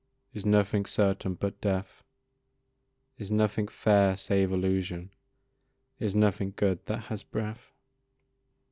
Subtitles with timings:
[0.33, 2.03] Is nothing certain but death?
[3.19, 5.11] Is nothing fair save illusion?
[5.99, 7.71] Is nothing good that has breath?